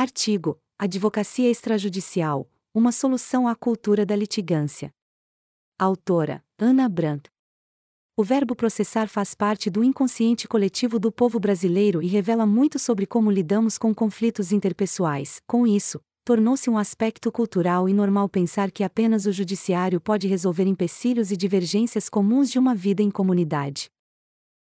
Artigo: 0.00 0.60
Advocacia 0.78 1.50
extrajudicial 1.50 2.48
uma 2.72 2.92
solução 2.92 3.48
à 3.48 3.56
cultura 3.56 4.06
da 4.06 4.14
litigância. 4.14 4.92
Autora: 5.76 6.40
Ana 6.56 6.88
Brandt. 6.88 7.28
O 8.16 8.22
verbo 8.22 8.54
processar 8.54 9.08
faz 9.08 9.34
parte 9.34 9.68
do 9.68 9.82
inconsciente 9.82 10.46
coletivo 10.46 11.00
do 11.00 11.10
povo 11.10 11.40
brasileiro 11.40 12.00
e 12.00 12.06
revela 12.06 12.46
muito 12.46 12.78
sobre 12.78 13.06
como 13.06 13.28
lidamos 13.28 13.76
com 13.76 13.92
conflitos 13.92 14.52
interpessoais. 14.52 15.40
Com 15.48 15.66
isso, 15.66 16.00
tornou-se 16.24 16.70
um 16.70 16.78
aspecto 16.78 17.32
cultural 17.32 17.88
e 17.88 17.92
normal 17.92 18.28
pensar 18.28 18.70
que 18.70 18.84
apenas 18.84 19.26
o 19.26 19.32
judiciário 19.32 20.00
pode 20.00 20.28
resolver 20.28 20.68
empecilhos 20.68 21.32
e 21.32 21.36
divergências 21.36 22.08
comuns 22.08 22.52
de 22.52 22.56
uma 22.60 22.72
vida 22.72 23.02
em 23.02 23.10
comunidade. 23.10 23.90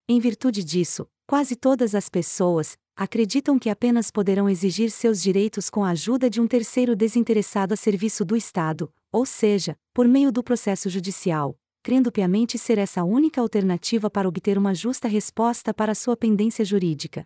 Em 0.10 0.20
virtude 0.20 0.64
disso, 0.64 1.08
quase 1.28 1.56
todas 1.56 1.94
as 1.94 2.10
pessoas, 2.10 2.76
acreditam 3.02 3.58
que 3.58 3.70
apenas 3.70 4.12
poderão 4.12 4.50
exigir 4.50 4.92
seus 4.92 5.22
direitos 5.22 5.70
com 5.70 5.86
a 5.86 5.92
ajuda 5.92 6.30
de 6.30 6.42
um 6.42 6.46
terceiro 6.46 6.98
desinteressado 6.98 7.74
a 7.74 7.78
serviço 7.78 8.26
do 8.26 8.36
Estado, 8.36 8.94
ou 9.10 9.26
seja, 9.26 9.80
por 9.94 10.06
meio 10.06 10.34
do 10.34 10.44
processo 10.44 10.90
judicial, 10.90 11.58
crendo 11.82 12.12
piamente 12.12 12.58
ser 12.58 12.78
essa 12.78 13.00
a 13.00 13.06
única 13.06 13.40
alternativa 13.40 14.10
para 14.10 14.28
obter 14.28 14.58
uma 14.58 14.76
justa 14.76 15.08
resposta 15.08 15.74
para 15.74 15.96
sua 15.96 16.18
pendência 16.18 16.66
jurídica. 16.66 17.26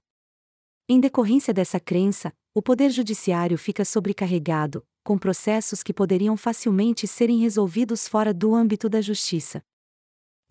Em 0.88 1.00
decorrência 1.00 1.52
dessa 1.52 1.80
crença, 1.80 2.32
o 2.54 2.62
Poder 2.62 2.92
Judiciário 2.92 3.58
fica 3.58 3.84
sobrecarregado, 3.84 4.86
com 5.04 5.18
processos 5.18 5.82
que 5.82 5.92
poderiam 5.92 6.38
facilmente 6.38 7.08
serem 7.08 7.40
resolvidos 7.40 8.08
fora 8.08 8.32
do 8.32 8.54
âmbito 8.54 8.88
da 8.88 9.02
Justiça. 9.02 9.64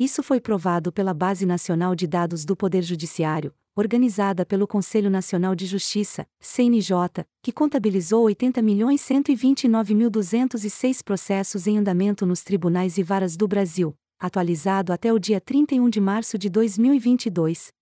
Isso 0.00 0.20
foi 0.20 0.40
provado 0.40 0.92
pela 0.92 1.14
Base 1.14 1.46
Nacional 1.46 1.94
de 1.94 2.08
Dados 2.08 2.44
do 2.44 2.56
Poder 2.56 2.82
Judiciário, 2.82 3.54
organizada 3.74 4.44
pelo 4.44 4.66
Conselho 4.66 5.08
Nacional 5.08 5.54
de 5.54 5.64
Justiça, 5.66 6.26
CNJ, 6.40 7.24
que 7.42 7.52
contabilizou 7.52 8.26
80.129.206 8.26 11.02
processos 11.02 11.66
em 11.66 11.78
andamento 11.78 12.26
nos 12.26 12.42
tribunais 12.42 12.98
e 12.98 13.02
varas 13.02 13.34
do 13.36 13.48
Brasil, 13.48 13.96
atualizado 14.18 14.92
até 14.92 15.10
o 15.12 15.18
dia 15.18 15.40
31 15.40 15.88
de 15.88 16.00
março 16.00 16.36
de 16.36 16.50
2022. 16.50 17.72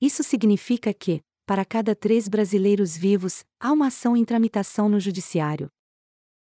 Isso 0.00 0.22
significa 0.22 0.92
que, 0.92 1.22
para 1.46 1.64
cada 1.64 1.94
três 1.94 2.28
brasileiros 2.28 2.96
vivos, 2.96 3.44
há 3.60 3.72
uma 3.72 3.86
ação 3.86 4.16
em 4.16 4.24
tramitação 4.24 4.88
no 4.88 4.98
Judiciário. 4.98 5.68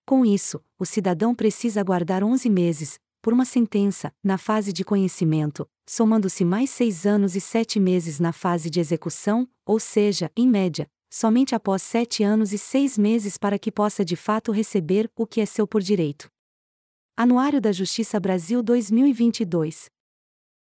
Com 0.06 0.26
isso, 0.26 0.62
o 0.80 0.86
cidadão 0.86 1.36
precisa 1.36 1.82
aguardar 1.82 2.24
11 2.24 2.50
meses, 2.50 3.00
por 3.22 3.34
uma 3.34 3.46
sentença, 3.46 4.14
na 4.24 4.38
fase 4.38 4.72
de 4.72 4.84
conhecimento, 4.84 5.68
somando-se 5.86 6.44
mais 6.44 6.70
seis 6.70 7.06
anos 7.06 7.36
e 7.36 7.42
sete 7.42 7.80
meses 7.80 8.20
na 8.20 8.34
fase 8.34 8.70
de 8.70 8.80
execução, 8.80 9.48
ou 9.66 9.80
seja, 9.80 10.32
em 10.36 10.48
média, 10.48 10.90
somente 11.10 11.54
após 11.54 11.82
sete 11.82 12.24
anos 12.24 12.52
e 12.52 12.58
seis 12.58 12.98
meses 12.98 13.38
para 13.38 13.60
que 13.60 13.72
possa 13.72 14.04
de 14.04 14.16
fato 14.16 14.52
receber 14.52 15.10
o 15.16 15.26
que 15.26 15.40
é 15.40 15.46
seu 15.46 15.68
por 15.68 15.82
direito. 15.82 16.30
Anuário 17.16 17.62
da 17.62 17.72
Justiça 17.72 18.20
Brasil 18.20 18.62
2022. 18.62 19.90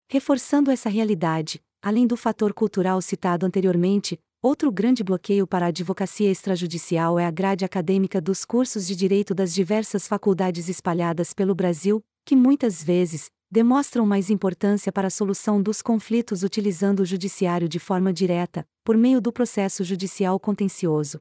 Reforçando 0.10 0.72
essa 0.72 0.88
realidade, 0.88 1.62
além 1.82 2.08
do 2.08 2.16
fator 2.16 2.54
cultural 2.54 3.02
citado 3.02 3.45
anteriormente, 3.45 4.18
outro 4.42 4.72
grande 4.72 5.04
bloqueio 5.04 5.45
para 5.45 5.66
a 5.66 5.70
advocacia 5.70 6.32
extrajudicial 6.32 7.20
é 7.20 7.26
a 7.26 7.32
grade 7.32 7.66
acadêmica 7.66 8.22
dos 8.22 8.45
cursos 8.45 8.88
de 8.88 8.95
direito 8.95 9.36
das 9.36 9.54
diversas 9.54 10.08
faculdades 10.08 10.70
espalhadas 10.70 11.34
pelo 11.34 11.54
Brasil, 11.54 12.02
que 12.23 12.36
muitas 12.36 12.82
vezes 12.82 13.30
demonstram 13.50 14.06
mais 14.06 14.30
importância 14.30 14.92
para 14.92 15.08
a 15.08 15.12
solução 15.12 15.62
dos 15.62 15.81
conflitos 15.81 16.44
utilizando 16.44 17.00
o 17.02 17.06
judiciário 17.06 17.70
de 17.70 17.80
forma 17.80 18.12
direta, 18.12 18.67
por 18.84 18.98
meio 18.98 19.22
do 19.22 19.31
processo 19.31 19.84
judicial 19.84 20.39
contencioso. 20.39 21.20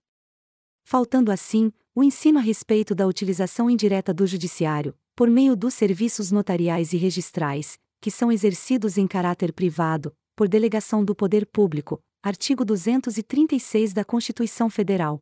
Faltando 0.84 1.30
assim, 1.32 1.72
o 1.94 2.02
ensino 2.02 2.38
a 2.38 2.42
respeito 2.42 2.94
da 2.94 3.06
utilização 3.06 3.70
indireta 3.70 4.12
do 4.12 4.26
judiciário, 4.26 4.94
por 5.14 5.30
meio 5.30 5.56
dos 5.56 5.74
serviços 5.74 6.30
notariais 6.30 6.92
e 6.92 6.96
registrais, 6.96 7.78
que 8.00 8.10
são 8.10 8.30
exercidos 8.30 8.98
em 8.98 9.06
caráter 9.06 9.52
privado, 9.52 10.14
por 10.34 10.48
delegação 10.48 11.04
do 11.04 11.14
poder 11.14 11.46
público, 11.46 12.00
artigo 12.22 12.64
236 12.64 13.92
da 13.92 14.04
Constituição 14.04 14.68
Federal. 14.68 15.20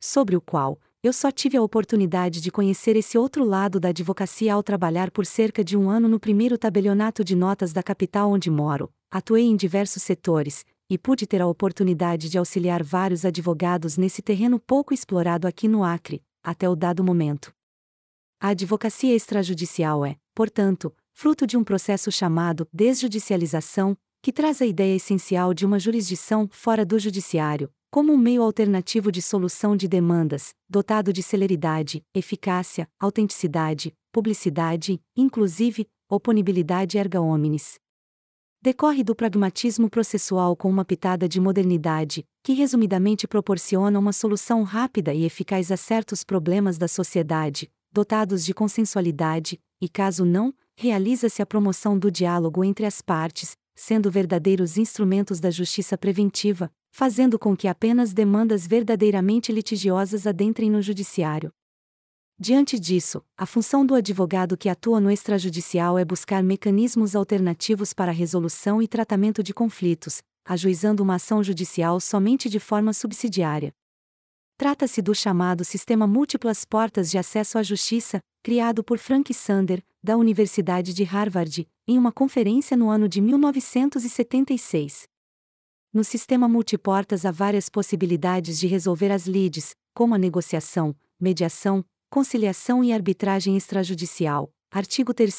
Sobre 0.00 0.36
o 0.36 0.40
qual, 0.40 0.78
eu 1.00 1.12
só 1.12 1.30
tive 1.30 1.56
a 1.56 1.62
oportunidade 1.62 2.40
de 2.40 2.50
conhecer 2.50 2.96
esse 2.96 3.16
outro 3.16 3.44
lado 3.44 3.78
da 3.78 3.90
advocacia 3.90 4.52
ao 4.52 4.64
trabalhar 4.64 5.12
por 5.12 5.24
cerca 5.24 5.62
de 5.62 5.76
um 5.76 5.88
ano 5.88 6.08
no 6.08 6.18
primeiro 6.18 6.58
tabelionato 6.58 7.22
de 7.22 7.36
notas 7.36 7.72
da 7.72 7.84
capital 7.84 8.32
onde 8.32 8.50
moro. 8.50 8.92
Atuei 9.08 9.44
em 9.44 9.54
diversos 9.54 10.02
setores, 10.02 10.64
e 10.90 10.98
pude 10.98 11.24
ter 11.24 11.40
a 11.40 11.46
oportunidade 11.46 12.28
de 12.28 12.36
auxiliar 12.36 12.82
vários 12.82 13.24
advogados 13.24 13.96
nesse 13.96 14.20
terreno 14.20 14.58
pouco 14.58 14.92
explorado 14.92 15.46
aqui 15.46 15.68
no 15.68 15.84
Acre, 15.84 16.20
até 16.42 16.68
o 16.68 16.74
dado 16.74 17.04
momento. 17.04 17.52
A 18.40 18.48
advocacia 18.48 19.14
extrajudicial 19.14 20.04
é, 20.04 20.16
portanto, 20.34 20.92
fruto 21.12 21.46
de 21.46 21.56
um 21.56 21.62
processo 21.62 22.10
chamado 22.10 22.66
desjudicialização, 22.72 23.96
que 24.20 24.32
traz 24.32 24.60
a 24.60 24.66
ideia 24.66 24.96
essencial 24.96 25.54
de 25.54 25.64
uma 25.64 25.78
jurisdição 25.78 26.48
fora 26.50 26.84
do 26.84 26.98
judiciário, 26.98 27.70
como 27.90 28.12
um 28.12 28.18
meio 28.18 28.42
alternativo 28.42 29.10
de 29.10 29.22
solução 29.22 29.74
de 29.74 29.88
demandas, 29.88 30.54
dotado 30.68 31.12
de 31.12 31.22
celeridade, 31.22 32.04
eficácia, 32.14 32.88
autenticidade, 33.00 33.94
publicidade, 34.12 35.00
inclusive, 35.16 35.88
oponibilidade 36.08 36.98
erga 36.98 37.20
omnes. 37.20 37.78
Decorre 38.60 39.02
do 39.02 39.14
pragmatismo 39.14 39.88
processual 39.88 40.54
com 40.56 40.68
uma 40.68 40.84
pitada 40.84 41.28
de 41.28 41.40
modernidade, 41.40 42.24
que 42.42 42.52
resumidamente 42.52 43.26
proporciona 43.26 43.98
uma 43.98 44.12
solução 44.12 44.64
rápida 44.64 45.14
e 45.14 45.24
eficaz 45.24 45.70
a 45.70 45.76
certos 45.76 46.24
problemas 46.24 46.76
da 46.76 46.88
sociedade, 46.88 47.70
dotados 47.90 48.44
de 48.44 48.52
consensualidade, 48.52 49.58
e 49.80 49.88
caso 49.88 50.24
não, 50.24 50.52
realiza-se 50.76 51.40
a 51.40 51.46
promoção 51.46 51.98
do 51.98 52.10
diálogo 52.10 52.64
entre 52.64 52.84
as 52.84 53.00
partes, 53.00 53.56
sendo 53.74 54.10
verdadeiros 54.10 54.76
instrumentos 54.76 55.38
da 55.38 55.50
justiça 55.50 55.96
preventiva, 55.96 56.70
fazendo 56.90 57.38
com 57.38 57.56
que 57.56 57.68
apenas 57.68 58.12
demandas 58.12 58.66
verdadeiramente 58.66 59.52
litigiosas 59.52 60.26
adentrem 60.26 60.70
no 60.70 60.82
judiciário. 60.82 61.52
Diante 62.40 62.78
disso, 62.78 63.24
a 63.36 63.44
função 63.44 63.84
do 63.84 63.94
advogado 63.96 64.56
que 64.56 64.68
atua 64.68 65.00
no 65.00 65.10
extrajudicial 65.10 65.98
é 65.98 66.04
buscar 66.04 66.40
mecanismos 66.42 67.16
alternativos 67.16 67.92
para 67.92 68.12
resolução 68.12 68.80
e 68.80 68.86
tratamento 68.86 69.42
de 69.42 69.52
conflitos, 69.52 70.22
ajuizando 70.44 71.02
uma 71.02 71.16
ação 71.16 71.42
judicial 71.42 71.98
somente 71.98 72.48
de 72.48 72.60
forma 72.60 72.92
subsidiária. 72.92 73.72
Trata-se 74.56 75.02
do 75.02 75.14
chamado 75.14 75.64
Sistema 75.64 76.06
Múltiplas 76.06 76.64
Portas 76.64 77.10
de 77.10 77.18
Acesso 77.18 77.58
à 77.58 77.62
Justiça, 77.62 78.20
criado 78.42 78.82
por 78.84 78.98
Frank 78.98 79.34
Sander, 79.34 79.84
da 80.02 80.16
Universidade 80.16 80.94
de 80.94 81.04
Harvard, 81.04 81.68
em 81.86 81.98
uma 81.98 82.12
conferência 82.12 82.76
no 82.76 82.88
ano 82.88 83.08
de 83.08 83.20
1976. 83.20 85.08
No 85.92 86.04
sistema 86.04 86.46
multiportas 86.46 87.24
há 87.24 87.30
várias 87.30 87.70
possibilidades 87.70 88.58
de 88.58 88.66
resolver 88.66 89.10
as 89.10 89.26
lides, 89.26 89.74
como 89.94 90.14
a 90.14 90.18
negociação, 90.18 90.94
mediação, 91.18 91.82
conciliação 92.10 92.84
e 92.84 92.92
arbitragem 92.92 93.56
extrajudicial. 93.56 94.50
Artigo 94.70 95.14
3 95.14 95.34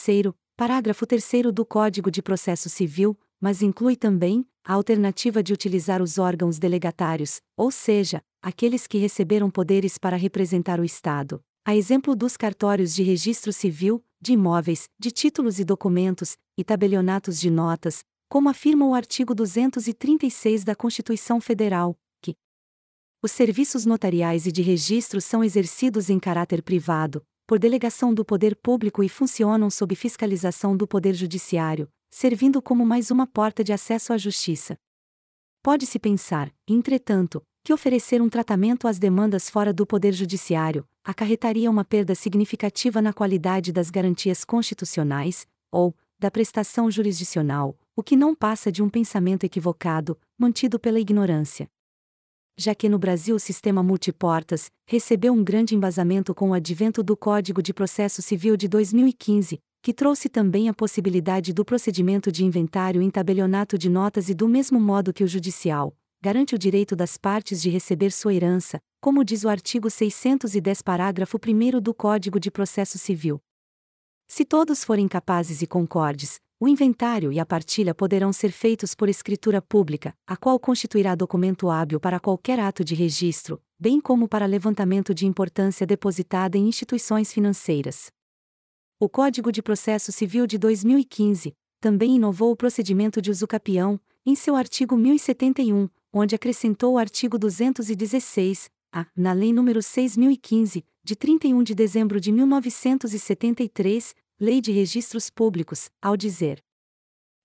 parágrafo 0.57 1.05
3 1.05 1.53
do 1.53 1.63
Código 1.63 2.09
de 2.09 2.23
Processo 2.23 2.67
Civil, 2.67 3.15
mas 3.39 3.61
inclui 3.61 3.95
também 3.95 4.43
a 4.65 4.73
alternativa 4.73 5.43
de 5.43 5.53
utilizar 5.53 6.01
os 6.01 6.17
órgãos 6.17 6.57
delegatários, 6.57 7.39
ou 7.55 7.69
seja, 7.69 8.21
aqueles 8.41 8.87
que 8.87 8.97
receberam 8.97 9.51
poderes 9.51 9.99
para 9.99 10.17
representar 10.17 10.79
o 10.79 10.83
Estado. 10.83 11.39
A 11.63 11.75
exemplo 11.75 12.15
dos 12.15 12.35
cartórios 12.35 12.95
de 12.95 13.03
registro 13.03 13.53
civil, 13.53 14.03
de 14.19 14.33
imóveis, 14.33 14.89
de 14.99 15.11
títulos 15.11 15.59
e 15.59 15.63
documentos, 15.63 16.35
e 16.57 16.63
tabelionatos 16.63 17.39
de 17.39 17.51
notas, 17.51 18.03
como 18.29 18.47
afirma 18.47 18.85
o 18.85 18.93
artigo 18.93 19.33
236 19.33 20.63
da 20.63 20.75
Constituição 20.75 21.41
Federal, 21.41 21.97
que 22.21 22.35
os 23.23 23.31
serviços 23.31 23.87
notariais 23.87 24.45
e 24.45 24.51
de 24.51 24.61
registro 24.61 25.19
são 25.19 25.43
exercidos 25.43 26.11
em 26.11 26.19
caráter 26.19 26.61
privado, 26.61 27.25
por 27.47 27.57
delegação 27.57 28.13
do 28.13 28.23
poder 28.23 28.55
público 28.55 29.03
e 29.03 29.09
funcionam 29.09 29.71
sob 29.71 29.95
fiscalização 29.95 30.77
do 30.77 30.87
Poder 30.87 31.15
Judiciário, 31.15 31.89
servindo 32.11 32.61
como 32.61 32.85
mais 32.85 33.09
uma 33.09 33.25
porta 33.25 33.63
de 33.63 33.73
acesso 33.73 34.13
à 34.13 34.17
justiça. 34.19 34.77
Pode-se 35.63 35.97
pensar, 35.97 36.53
entretanto, 36.67 37.41
que 37.63 37.73
oferecer 37.73 38.21
um 38.21 38.29
tratamento 38.29 38.87
às 38.87 38.99
demandas 38.99 39.49
fora 39.49 39.73
do 39.73 39.87
Poder 39.87 40.13
Judiciário 40.13 40.87
acarretaria 41.03 41.69
uma 41.69 41.83
perda 41.83 42.13
significativa 42.13 43.01
na 43.01 43.11
qualidade 43.11 43.71
das 43.71 43.89
garantias 43.89 44.45
constitucionais, 44.45 45.47
ou, 45.71 45.95
da 46.19 46.29
prestação 46.29 46.91
jurisdicional, 46.91 47.77
o 47.95 48.03
que 48.03 48.15
não 48.15 48.35
passa 48.35 48.71
de 48.71 48.83
um 48.83 48.89
pensamento 48.89 49.45
equivocado, 49.45 50.19
mantido 50.37 50.77
pela 50.77 50.99
ignorância. 50.99 51.69
Já 52.57 52.75
que 52.75 52.89
no 52.89 52.99
Brasil 52.99 53.37
o 53.37 53.39
sistema 53.39 53.81
multiportas 53.81 54.69
recebeu 54.85 55.31
um 55.31 55.41
grande 55.41 55.75
embasamento 55.75 56.35
com 56.35 56.49
o 56.49 56.53
advento 56.53 57.01
do 57.01 57.15
Código 57.15 57.63
de 57.63 57.73
Processo 57.73 58.21
Civil 58.21 58.57
de 58.57 58.67
2015, 58.67 59.61
que 59.81 59.93
trouxe 59.93 60.27
também 60.27 60.67
a 60.67 60.73
possibilidade 60.73 61.53
do 61.53 61.63
procedimento 61.63 62.31
de 62.33 62.43
inventário 62.43 63.01
em 63.01 63.09
tabelionato 63.09 63.77
de 63.77 63.89
notas 63.89 64.27
e 64.27 64.33
do 64.33 64.47
mesmo 64.49 64.77
modo 64.77 65.13
que 65.13 65.23
o 65.23 65.27
judicial, 65.27 65.95
garante 66.21 66.53
o 66.53 66.59
direito 66.59 66.97
das 66.97 67.15
partes 67.15 67.61
de 67.61 67.69
receber 67.69 68.11
sua 68.11 68.33
herança, 68.33 68.81
como 68.99 69.23
diz 69.23 69.45
o 69.45 69.49
artigo 69.49 69.89
610, 69.89 70.81
parágrafo 70.81 71.37
1 71.37 71.79
do 71.79 71.93
Código 71.93 72.41
de 72.41 72.51
Processo 72.51 72.97
Civil. 72.97 73.41
Se 74.31 74.45
todos 74.45 74.83
forem 74.83 75.07
capazes 75.07 75.63
e 75.63 75.67
concordes, 75.67 76.39
o 76.59 76.67
inventário 76.67 77.31
e 77.33 77.39
a 77.39 77.45
partilha 77.45 77.95
poderão 77.95 78.31
ser 78.31 78.51
feitos 78.51 78.93
por 78.93 79.09
escritura 79.09 79.59
pública, 79.59 80.13
a 80.27 80.37
qual 80.37 80.59
constituirá 80.59 81.15
documento 81.15 81.67
hábil 81.67 81.99
para 81.99 82.19
qualquer 82.19 82.59
ato 82.59 82.83
de 82.83 82.93
registro, 82.93 83.59
bem 83.79 83.99
como 83.99 84.27
para 84.27 84.45
levantamento 84.45 85.15
de 85.15 85.25
importância 85.25 85.85
depositada 85.85 86.59
em 86.59 86.67
instituições 86.67 87.33
financeiras. 87.33 88.11
O 88.99 89.09
Código 89.09 89.51
de 89.51 89.63
Processo 89.63 90.11
Civil 90.11 90.45
de 90.45 90.59
2015 90.59 91.55
também 91.81 92.17
inovou 92.17 92.51
o 92.51 92.55
procedimento 92.55 93.19
de 93.23 93.31
usucapião, 93.31 93.99
em 94.23 94.35
seu 94.35 94.55
artigo 94.55 94.95
1071, 94.95 95.89
onde 96.13 96.35
acrescentou 96.35 96.93
o 96.93 96.97
artigo 96.99 97.39
216, 97.39 98.69
a, 98.91 99.07
na 99.15 99.33
Lei 99.33 99.51
nº 99.51 99.81
6015, 99.81 100.85
de 101.09 101.15
31 101.15 101.63
de 101.63 101.73
dezembro 101.73 102.21
de 102.21 102.31
1973, 102.31 104.13
Lei 104.39 104.61
de 104.61 104.71
Registros 104.71 105.27
Públicos, 105.27 105.89
ao 105.99 106.15
dizer: 106.15 106.59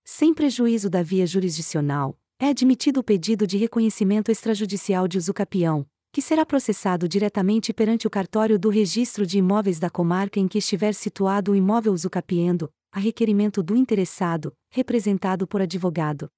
Sem 0.05 0.35
prejuízo 0.35 0.91
da 0.91 1.03
via 1.03 1.27
jurisdicional, 1.27 2.15
é 2.39 2.49
admitido 2.49 3.01
o 3.01 3.03
pedido 3.03 3.47
de 3.47 3.57
reconhecimento 3.57 4.31
extrajudicial 4.31 5.09
de 5.09 5.17
usucapião, 5.17 5.87
que 6.13 6.21
será 6.21 6.45
processado 6.45 7.09
diretamente 7.09 7.73
perante 7.73 8.07
o 8.07 8.11
cartório 8.11 8.59
do 8.59 8.69
registro 8.69 9.27
de 9.27 9.39
imóveis 9.39 9.79
da 9.79 9.89
comarca 9.89 10.39
em 10.39 10.47
que 10.47 10.59
estiver 10.59 10.93
situado 10.93 11.53
o 11.53 11.57
imóvel 11.57 11.95
usucapiendo, 11.95 12.71
a 12.93 13.01
requerimento 13.01 13.63
do 13.63 13.75
interessado, 13.75 14.53
representado 14.71 15.47
por 15.47 15.63
advogado. 15.63 16.29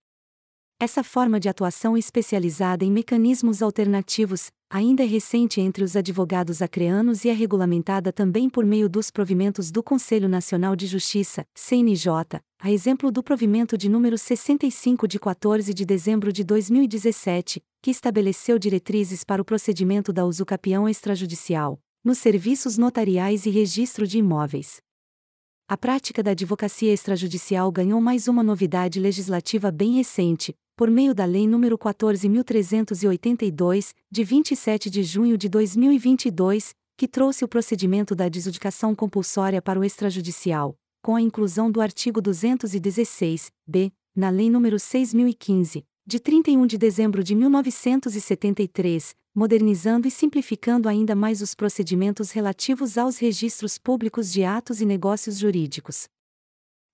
Essa 0.79 1.03
forma 1.03 1.41
de 1.41 1.49
atuação 1.49 1.97
especializada 1.97 2.85
em 2.85 2.93
mecanismos 2.93 3.63
alternativos, 3.63 4.51
ainda 4.69 5.03
é 5.03 5.07
recente 5.07 5.59
entre 5.59 5.83
os 5.83 5.97
advogados 5.97 6.61
acreanos 6.61 7.25
e 7.25 7.31
é 7.31 7.33
regulamentada 7.33 8.13
também 8.13 8.51
por 8.51 8.63
meio 8.63 8.87
dos 8.87 9.11
provimentos 9.11 9.71
do 9.71 9.83
Conselho 9.83 10.29
Nacional 10.29 10.77
de 10.77 10.87
Justiça, 10.87 11.47
CNJ, 11.55 12.43
a 12.61 12.71
exemplo 12.71 13.11
do 13.11 13.23
provimento 13.23 13.79
de 13.79 13.89
número 13.89 14.19
65 14.19 15.09
de 15.09 15.19
14 15.19 15.73
de 15.73 15.87
dezembro 15.87 16.31
de 16.31 16.45
2017, 16.45 17.63
que 17.81 17.91
estabeleceu 17.91 18.59
diretrizes 18.59 19.25
para 19.25 19.41
o 19.41 19.47
procedimento 19.47 20.13
da 20.13 20.27
usucapião 20.27 20.87
extrajudicial, 20.87 21.81
nos 22.05 22.19
serviços 22.19 22.77
notariais 22.77 23.47
e 23.47 23.51
registro 23.51 24.07
de 24.07 24.19
imóveis. 24.19 24.77
A 25.69 25.77
prática 25.77 26.23
da 26.23 26.33
advocacia 26.33 26.93
extrajudicial 26.93 27.73
ganhou 27.73 28.01
mais 28.01 28.29
uma 28.29 28.43
novidade 28.43 29.01
legislativa 29.01 29.73
bem 29.73 29.95
recente, 29.95 30.55
por 30.77 30.91
meio 30.91 31.15
da 31.15 31.25
Lei 31.25 31.47
nº 31.47 31.79
14.382, 31.79 33.95
de 34.11 34.23
27 34.23 34.91
de 34.91 35.03
junho 35.03 35.39
de 35.39 35.49
2022, 35.49 36.75
que 36.99 37.09
trouxe 37.09 37.43
o 37.45 37.49
procedimento 37.49 38.15
da 38.15 38.29
desudicação 38.29 38.95
compulsória 38.95 39.63
para 39.63 39.81
o 39.81 39.85
extrajudicial, 39.85 40.77
com 41.03 41.17
a 41.17 41.23
inclusão 41.23 41.71
do 41.71 41.81
artigo 41.81 42.21
216, 42.21 43.51
b, 43.67 43.91
na 44.15 44.29
Lei 44.29 44.51
nº 44.51 44.75
6.015, 44.75 45.83
de 46.07 46.21
31 46.21 46.67
de 46.67 46.77
dezembro 46.77 47.25
de 47.25 47.35
1973, 47.35 49.17
modernizando 49.35 50.07
e 50.07 50.11
simplificando 50.11 50.91
ainda 50.91 51.15
mais 51.15 51.41
os 51.41 51.55
procedimentos 51.55 52.33
relativos 52.33 52.99
aos 52.99 53.17
registros 53.17 53.79
públicos 53.79 54.31
de 54.31 54.45
atos 54.45 54.83
e 54.83 54.85
negócios 54.85 55.39
jurídicos. 55.39 56.07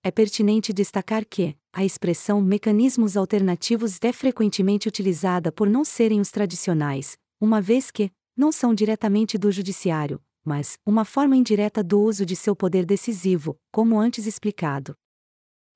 É 0.01 0.11
pertinente 0.11 0.71
destacar 0.73 1.25
que, 1.25 1.57
a 1.75 1.83
expressão 1.83 2.39
mecanismos 2.39 3.17
alternativos 3.17 3.97
é 4.03 4.13
frequentemente 4.13 4.87
utilizada 4.87 5.51
por 5.51 5.67
não 5.67 5.83
serem 5.83 6.21
os 6.21 6.29
tradicionais, 6.29 7.17
uma 7.41 7.59
vez 7.59 7.89
que, 7.89 8.11
não 8.37 8.51
são 8.51 8.75
diretamente 8.75 9.39
do 9.39 9.51
judiciário, 9.51 10.21
mas, 10.45 10.77
uma 10.85 11.03
forma 11.03 11.35
indireta 11.35 11.83
do 11.83 11.99
uso 11.99 12.27
de 12.27 12.35
seu 12.35 12.55
poder 12.55 12.85
decisivo, 12.85 13.57
como 13.71 13.99
antes 13.99 14.27
explicado. 14.27 14.95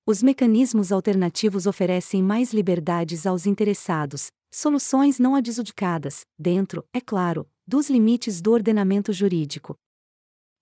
Os 0.06 0.22
mecanismos 0.22 0.92
alternativos 0.92 1.66
oferecem 1.66 2.22
mais 2.22 2.54
liberdades 2.54 3.26
aos 3.26 3.48
interessados, 3.48 4.32
soluções 4.52 5.18
não 5.18 5.34
adjudicadas, 5.34 6.26
dentro, 6.38 6.86
é 6.94 7.02
claro, 7.02 7.50
dos 7.68 7.90
limites 7.90 8.40
do 8.40 8.52
ordenamento 8.52 9.12
jurídico. 9.12 9.76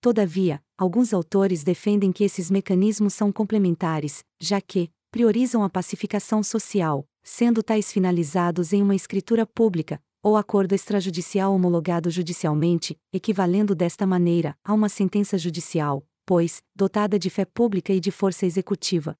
Todavia, 0.00 0.62
alguns 0.78 1.12
autores 1.12 1.62
defendem 1.62 2.10
que 2.10 2.24
esses 2.24 2.50
mecanismos 2.50 3.12
são 3.12 3.30
complementares, 3.30 4.24
já 4.40 4.60
que 4.60 4.90
priorizam 5.16 5.64
a 5.64 5.70
pacificação 5.70 6.42
social, 6.42 7.08
sendo 7.22 7.62
tais 7.62 7.90
finalizados 7.90 8.74
em 8.74 8.82
uma 8.82 8.94
escritura 8.94 9.46
pública, 9.46 9.98
ou 10.22 10.36
acordo 10.36 10.74
extrajudicial 10.74 11.54
homologado 11.54 12.10
judicialmente, 12.10 13.00
equivalendo 13.10 13.74
desta 13.74 14.06
maneira 14.06 14.54
a 14.62 14.74
uma 14.74 14.90
sentença 14.90 15.38
judicial, 15.38 16.06
pois, 16.26 16.62
dotada 16.74 17.18
de 17.18 17.30
fé 17.30 17.46
pública 17.46 17.94
e 17.94 17.98
de 17.98 18.10
força 18.10 18.44
executiva. 18.44 19.16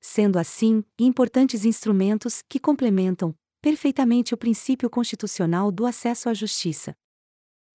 Sendo 0.00 0.36
assim, 0.36 0.82
importantes 0.98 1.64
instrumentos 1.64 2.42
que 2.48 2.58
complementam 2.58 3.36
perfeitamente 3.62 4.34
o 4.34 4.36
princípio 4.36 4.90
constitucional 4.90 5.70
do 5.70 5.86
acesso 5.86 6.28
à 6.28 6.34
justiça. 6.34 6.92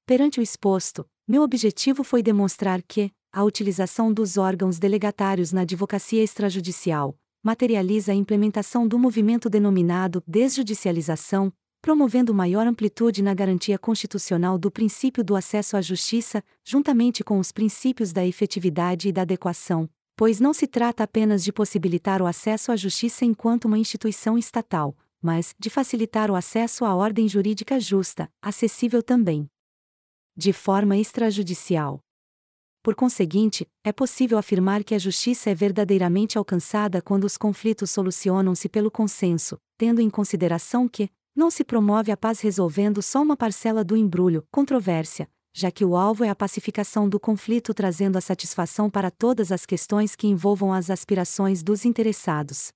Perante 0.05 0.41
o 0.41 0.43
exposto, 0.43 1.09
meu 1.25 1.41
objetivo 1.41 2.03
foi 2.03 2.21
demonstrar 2.21 2.83
que, 2.83 3.13
a 3.31 3.45
utilização 3.45 4.11
dos 4.11 4.37
órgãos 4.37 4.77
delegatários 4.77 5.53
na 5.53 5.61
advocacia 5.61 6.21
extrajudicial 6.21 7.17
materializa 7.43 8.11
a 8.11 8.15
implementação 8.15 8.87
do 8.87 8.99
movimento 8.99 9.49
denominado 9.49 10.23
desjudicialização, 10.27 11.51
promovendo 11.81 12.33
maior 12.33 12.67
amplitude 12.67 13.21
na 13.21 13.33
garantia 13.33 13.77
constitucional 13.79 14.57
do 14.57 14.69
princípio 14.69 15.23
do 15.23 15.35
acesso 15.35 15.77
à 15.77 15.81
justiça, 15.81 16.43
juntamente 16.63 17.23
com 17.23 17.39
os 17.39 17.51
princípios 17.51 18.11
da 18.11 18.25
efetividade 18.25 19.07
e 19.07 19.11
da 19.11 19.21
adequação, 19.21 19.89
pois 20.15 20.39
não 20.39 20.53
se 20.53 20.67
trata 20.67 21.03
apenas 21.03 21.43
de 21.43 21.53
possibilitar 21.53 22.21
o 22.21 22.25
acesso 22.25 22.71
à 22.71 22.75
justiça 22.75 23.23
enquanto 23.23 23.65
uma 23.65 23.77
instituição 23.77 24.37
estatal, 24.37 24.95
mas 25.21 25.55
de 25.57 25.69
facilitar 25.69 26.29
o 26.29 26.35
acesso 26.35 26.83
à 26.83 26.93
ordem 26.93 27.27
jurídica 27.27 27.79
justa, 27.79 28.29
acessível 28.41 29.01
também 29.01 29.49
de 30.39 30.53
forma 30.53 30.95
extrajudicial. 30.95 32.01
Por 32.89 32.95
conseguinte, 32.95 33.67
é 33.83 33.91
possível 33.91 34.35
afirmar 34.35 34.83
que 34.83 34.95
a 34.95 34.97
justiça 34.97 35.51
é 35.51 35.53
verdadeiramente 35.53 36.39
alcançada 36.39 37.03
quando 37.03 37.23
os 37.23 37.37
conflitos 37.37 37.91
solucionam-se 37.91 38.67
pelo 38.67 38.89
consenso, 38.89 39.59
tendo 39.77 40.01
em 40.01 40.09
consideração 40.09 40.87
que, 40.87 41.07
não 41.35 41.51
se 41.51 41.63
promove 41.63 42.11
a 42.11 42.17
paz 42.17 42.39
resolvendo 42.39 42.99
só 43.03 43.21
uma 43.21 43.37
parcela 43.37 43.83
do 43.83 43.95
embrulho, 43.95 44.43
controvérsia, 44.49 45.29
já 45.53 45.69
que 45.69 45.85
o 45.85 45.95
alvo 45.95 46.23
é 46.23 46.29
a 46.29 46.35
pacificação 46.35 47.07
do 47.07 47.19
conflito 47.19 47.75
trazendo 47.75 48.17
a 48.17 48.21
satisfação 48.21 48.89
para 48.89 49.11
todas 49.11 49.51
as 49.51 49.67
questões 49.67 50.15
que 50.15 50.25
envolvam 50.25 50.73
as 50.73 50.89
aspirações 50.89 51.61
dos 51.61 51.85
interessados. 51.85 52.69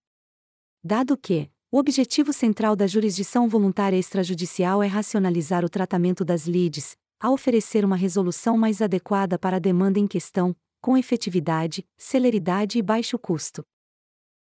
Dado 0.83 1.17
que, 1.17 1.49
o 1.71 1.79
objetivo 1.79 2.31
central 2.31 2.75
da 2.75 2.85
jurisdição 2.85 3.49
voluntária 3.49 3.97
extrajudicial 3.97 4.83
é 4.83 4.85
racionalizar 4.85 5.65
o 5.65 5.69
tratamento 5.69 6.23
das 6.23 6.45
lides, 6.45 6.95
a 7.23 7.31
oferecer 7.31 7.85
uma 7.85 7.95
resolução 7.95 8.57
mais 8.57 8.81
adequada 8.81 9.39
para 9.39 9.55
a 9.55 9.59
demanda 9.59 9.97
em 9.97 10.05
questão, 10.05 10.53
com 10.81 10.97
efetividade, 10.97 11.87
celeridade 11.97 12.77
e 12.77 12.81
baixo 12.81 13.17
custo. 13.17 13.63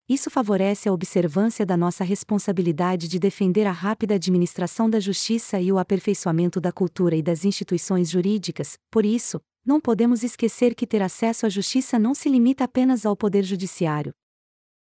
Isso 0.10 0.32
favorece 0.32 0.90
a 0.90 0.92
observância 0.92 1.64
da 1.64 1.78
nossa 1.78 2.04
responsabilidade 2.04 3.08
de 3.08 3.20
defender 3.20 3.68
a 3.68 3.72
rápida 3.72 4.16
administração 4.16 4.90
da 4.90 5.00
justiça 5.00 5.62
e 5.62 5.72
o 5.72 5.78
aperfeiçoamento 5.78 6.60
da 6.60 6.72
cultura 6.72 7.16
e 7.16 7.22
das 7.22 7.46
instituições 7.46 8.10
jurídicas, 8.10 8.80
por 8.90 9.06
isso, 9.06 9.40
não 9.64 9.80
podemos 9.80 10.24
esquecer 10.24 10.74
que 10.74 10.88
ter 10.88 11.04
acesso 11.04 11.46
à 11.46 11.50
justiça 11.50 12.00
não 12.00 12.16
se 12.16 12.30
limita 12.30 12.64
apenas 12.64 13.06
ao 13.06 13.16
Poder 13.16 13.44
Judiciário. 13.44 14.12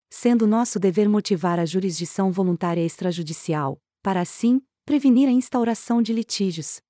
Sendo 0.09 0.47
nosso 0.47 0.79
dever 0.79 1.09
motivar 1.09 1.59
a 1.59 1.67
jurisdição 1.67 2.31
voluntária 2.31 2.87
extrajudicial, 2.87 3.81
para 4.01 4.21
assim, 4.21 4.63
prevenir 4.85 5.29
a 5.29 5.33
instauração 5.33 6.01
de 6.01 6.13
litígios, 6.13 6.81